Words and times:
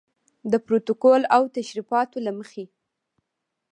د 0.51 0.53
پروتوکول 0.65 1.23
او 1.35 1.43
تشریفاتو 1.57 2.17
له 2.25 2.31
مخې. 2.39 2.65